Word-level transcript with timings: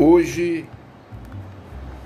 Hoje 0.00 0.64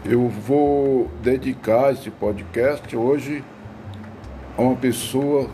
eu 0.03 0.27
vou 0.27 1.11
dedicar 1.23 1.93
esse 1.93 2.11
podcast 2.11 2.97
hoje 2.97 3.45
a 4.57 4.63
uma 4.63 4.75
pessoa 4.75 5.51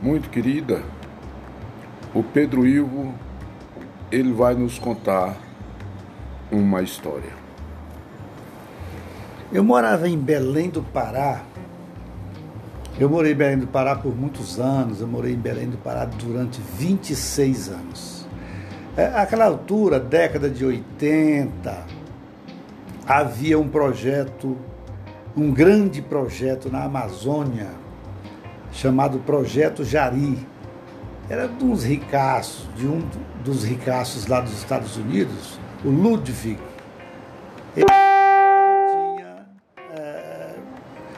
muito 0.00 0.30
querida, 0.30 0.84
o 2.14 2.22
Pedro 2.22 2.64
Ivo. 2.64 3.12
Ele 4.12 4.32
vai 4.32 4.54
nos 4.54 4.78
contar 4.78 5.36
uma 6.48 6.80
história. 6.80 7.32
Eu 9.52 9.64
morava 9.64 10.08
em 10.08 10.16
Belém 10.16 10.70
do 10.70 10.80
Pará. 10.80 11.42
Eu 13.00 13.10
morei 13.10 13.32
em 13.32 13.36
Belém 13.36 13.58
do 13.58 13.66
Pará 13.66 13.96
por 13.96 14.14
muitos 14.14 14.60
anos. 14.60 15.00
Eu 15.00 15.08
morei 15.08 15.32
em 15.32 15.38
Belém 15.38 15.68
do 15.68 15.78
Pará 15.78 16.04
durante 16.04 16.60
26 16.78 17.68
anos. 17.70 18.13
É, 18.96 19.06
aquela 19.06 19.46
altura, 19.46 19.98
década 19.98 20.48
de 20.48 20.64
80, 20.64 21.84
havia 23.04 23.58
um 23.58 23.68
projeto, 23.68 24.56
um 25.36 25.50
grande 25.50 26.00
projeto 26.00 26.70
na 26.70 26.84
Amazônia, 26.84 27.70
chamado 28.70 29.18
Projeto 29.18 29.82
Jari. 29.82 30.46
Era 31.28 31.48
de 31.48 31.64
uns 31.64 31.82
ricaços, 31.82 32.68
de 32.76 32.86
um 32.86 33.02
dos 33.42 33.64
ricaços 33.64 34.28
lá 34.28 34.40
dos 34.40 34.52
Estados 34.52 34.96
Unidos, 34.96 35.58
o 35.84 35.88
Ludwig. 35.88 36.56
Ele 37.76 37.86
tinha, 37.86 39.46
é, 39.92 40.54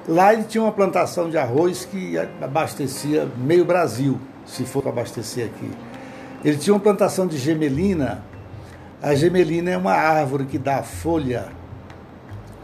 lá 0.09 0.33
ele 0.33 0.45
tinha 0.45 0.65
uma 0.65 0.73
plantação 0.73 1.29
de 1.29 1.37
arroz 1.37 1.84
que 1.84 2.17
abastecia 2.41 3.29
meio 3.37 3.67
Brasil, 3.67 4.19
se 4.47 4.65
for 4.65 4.81
para 4.81 4.93
abastecer 4.93 5.45
aqui. 5.45 5.70
Ele 6.45 6.57
tinha 6.57 6.75
uma 6.75 6.81
plantação 6.81 7.27
de 7.27 7.37
gemelina. 7.39 8.23
A 9.03 9.15
gemelina 9.15 9.70
é 9.70 9.77
uma 9.77 9.92
árvore 9.92 10.47
que 10.47 10.59
dá 10.59 10.83
folha 10.83 11.47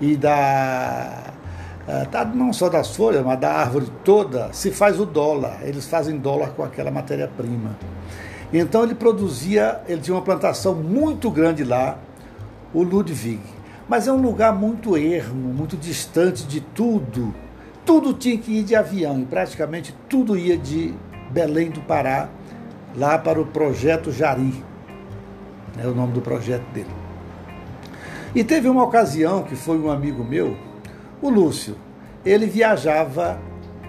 e 0.00 0.16
dá 0.16 1.32
é, 1.86 2.24
não 2.34 2.52
só 2.52 2.68
das 2.68 2.94
folhas, 2.94 3.24
mas 3.24 3.38
da 3.40 3.52
árvore 3.52 3.86
toda, 4.04 4.52
se 4.52 4.70
faz 4.70 5.00
o 5.00 5.06
dólar. 5.06 5.60
Eles 5.62 5.86
fazem 5.86 6.16
dólar 6.18 6.50
com 6.50 6.62
aquela 6.62 6.90
matéria-prima. 6.90 7.76
Então 8.52 8.84
ele 8.84 8.94
produzia, 8.94 9.80
ele 9.88 10.00
tinha 10.00 10.14
uma 10.14 10.22
plantação 10.22 10.74
muito 10.74 11.30
grande 11.30 11.64
lá, 11.64 11.98
o 12.72 12.82
Ludwig. 12.82 13.40
Mas 13.88 14.06
é 14.06 14.12
um 14.12 14.20
lugar 14.20 14.54
muito 14.54 14.96
ermo, 14.96 15.52
muito 15.52 15.76
distante 15.76 16.46
de 16.46 16.60
tudo. 16.60 17.34
Tudo 17.84 18.14
tinha 18.14 18.38
que 18.38 18.58
ir 18.58 18.62
de 18.62 18.76
avião, 18.76 19.20
e 19.20 19.24
praticamente 19.24 19.94
tudo 20.08 20.36
ia 20.36 20.56
de 20.56 20.94
Belém 21.30 21.70
do 21.70 21.80
Pará 21.80 22.28
lá 22.96 23.18
para 23.18 23.40
o 23.40 23.46
Projeto 23.46 24.10
Jari, 24.10 24.64
é 25.82 25.86
o 25.86 25.94
nome 25.94 26.12
do 26.12 26.20
projeto 26.20 26.64
dele. 26.72 26.90
E 28.34 28.42
teve 28.42 28.68
uma 28.68 28.84
ocasião 28.84 29.42
que 29.42 29.54
foi 29.54 29.78
um 29.78 29.90
amigo 29.90 30.24
meu, 30.24 30.56
o 31.20 31.28
Lúcio, 31.28 31.76
ele 32.24 32.46
viajava 32.46 33.38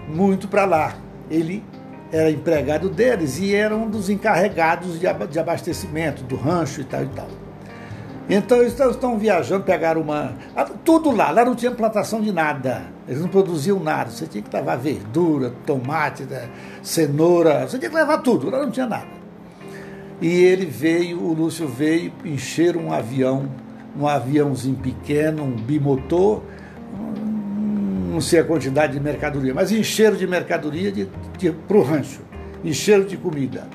muito 0.08 0.48
para 0.48 0.64
lá. 0.64 0.94
Ele 1.30 1.64
era 2.12 2.30
empregado 2.30 2.88
deles 2.88 3.38
e 3.38 3.54
era 3.54 3.74
um 3.74 3.88
dos 3.88 4.10
encarregados 4.10 4.98
de 5.00 5.38
abastecimento 5.38 6.22
do 6.22 6.36
rancho 6.36 6.80
e 6.80 6.84
tal 6.84 7.02
e 7.02 7.08
tal. 7.08 7.28
Então 8.28 8.58
eles 8.58 8.78
estão 8.78 9.18
viajando, 9.18 9.64
pegaram 9.64 10.00
uma. 10.00 10.34
Tudo 10.82 11.10
lá, 11.10 11.30
lá 11.30 11.44
não 11.44 11.54
tinha 11.54 11.70
plantação 11.70 12.20
de 12.20 12.32
nada. 12.32 12.82
Eles 13.06 13.20
não 13.20 13.28
produziam 13.28 13.78
nada. 13.78 14.10
Você 14.10 14.26
tinha 14.26 14.42
que 14.42 14.54
levar 14.54 14.76
verdura, 14.76 15.52
tomate, 15.66 16.22
né, 16.22 16.48
cenoura, 16.82 17.68
você 17.68 17.78
tinha 17.78 17.90
que 17.90 17.96
levar 17.96 18.18
tudo, 18.18 18.48
lá 18.48 18.62
não 18.62 18.70
tinha 18.70 18.86
nada. 18.86 19.24
E 20.22 20.28
ele 20.28 20.64
veio, 20.64 21.20
o 21.20 21.34
Lúcio 21.34 21.68
veio 21.68 22.12
encher 22.24 22.76
um 22.76 22.92
avião, 22.92 23.48
um 23.98 24.08
aviãozinho 24.08 24.76
pequeno, 24.76 25.42
um 25.42 25.56
bimotor, 25.56 26.40
não 28.10 28.20
sei 28.20 28.40
a 28.40 28.44
quantidade 28.44 28.94
de 28.94 29.00
mercadoria, 29.00 29.52
mas 29.52 29.70
encheram 29.70 30.16
de 30.16 30.26
mercadoria 30.26 31.08
para 31.68 31.76
o 31.76 31.82
rancho, 31.82 32.20
encheram 32.64 33.04
de 33.04 33.16
comida, 33.16 33.68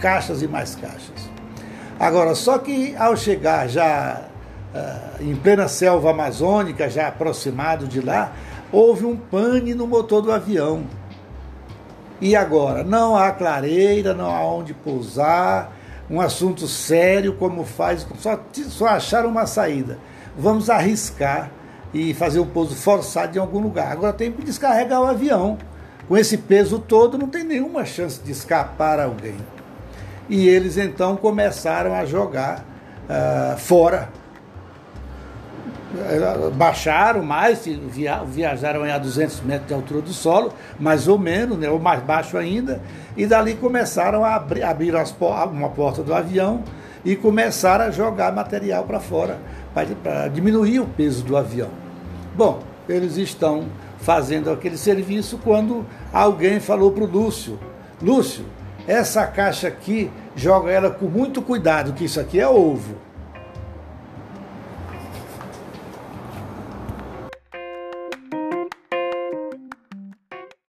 caixas 0.00 0.42
e 0.42 0.46
mais 0.46 0.76
caixas. 0.76 1.30
Agora, 2.00 2.34
só 2.34 2.56
que 2.56 2.96
ao 2.96 3.14
chegar 3.14 3.68
já 3.68 4.22
uh, 4.74 5.22
em 5.22 5.36
plena 5.36 5.68
selva 5.68 6.12
amazônica, 6.12 6.88
já 6.88 7.08
aproximado 7.08 7.86
de 7.86 8.00
lá, 8.00 8.32
houve 8.72 9.04
um 9.04 9.14
pane 9.14 9.74
no 9.74 9.86
motor 9.86 10.22
do 10.22 10.32
avião. 10.32 10.84
E 12.18 12.34
agora? 12.34 12.82
Não 12.82 13.14
há 13.14 13.30
clareira, 13.32 14.14
não 14.14 14.34
há 14.34 14.42
onde 14.42 14.72
pousar, 14.72 15.76
um 16.08 16.22
assunto 16.22 16.66
sério 16.66 17.34
como 17.34 17.66
faz, 17.66 18.06
só, 18.18 18.98
só 18.98 19.26
uma 19.26 19.44
saída. 19.44 19.98
Vamos 20.38 20.70
arriscar 20.70 21.50
e 21.92 22.14
fazer 22.14 22.40
um 22.40 22.46
pouso 22.46 22.74
forçado 22.74 23.36
em 23.36 23.40
algum 23.40 23.60
lugar. 23.60 23.92
Agora 23.92 24.14
tem 24.14 24.32
que 24.32 24.42
descarregar 24.42 25.02
o 25.02 25.06
avião. 25.06 25.58
Com 26.08 26.16
esse 26.16 26.38
peso 26.38 26.78
todo, 26.78 27.18
não 27.18 27.28
tem 27.28 27.44
nenhuma 27.44 27.84
chance 27.84 28.18
de 28.22 28.32
escapar 28.32 28.98
alguém 28.98 29.36
e 30.30 30.48
eles 30.48 30.78
então 30.78 31.16
começaram 31.16 31.92
a 31.92 32.06
jogar 32.06 32.64
uh, 33.08 33.58
fora. 33.58 34.08
Baixaram 36.54 37.20
mais, 37.20 37.66
via, 37.66 38.22
viajaram 38.22 38.84
a 38.84 38.96
200 38.96 39.40
metros 39.40 39.66
de 39.66 39.74
altura 39.74 40.00
do 40.00 40.12
solo, 40.12 40.52
mais 40.78 41.08
ou 41.08 41.18
menos, 41.18 41.58
né, 41.58 41.68
ou 41.68 41.80
mais 41.80 42.00
baixo 42.00 42.38
ainda, 42.38 42.80
e 43.16 43.26
dali 43.26 43.54
começaram 43.54 44.24
a 44.24 44.36
abrir, 44.36 44.62
abrir 44.62 44.94
as, 44.94 45.12
uma 45.50 45.68
porta 45.70 46.00
do 46.04 46.14
avião 46.14 46.62
e 47.04 47.16
começaram 47.16 47.86
a 47.86 47.90
jogar 47.90 48.32
material 48.32 48.84
para 48.84 49.00
fora, 49.00 49.40
para 49.74 50.28
diminuir 50.28 50.78
o 50.78 50.86
peso 50.86 51.24
do 51.24 51.36
avião. 51.36 51.70
Bom, 52.36 52.60
eles 52.88 53.16
estão 53.16 53.64
fazendo 53.98 54.48
aquele 54.48 54.78
serviço 54.78 55.38
quando 55.42 55.84
alguém 56.12 56.60
falou 56.60 56.92
para 56.92 57.02
o 57.02 57.06
Lúcio: 57.06 57.58
Lúcio, 58.00 58.44
essa 58.90 59.24
caixa 59.24 59.68
aqui, 59.68 60.10
joga 60.34 60.68
ela 60.70 60.90
com 60.90 61.06
muito 61.06 61.40
cuidado, 61.40 61.92
que 61.92 62.04
isso 62.04 62.18
aqui 62.18 62.40
é 62.40 62.48
ovo. 62.48 62.96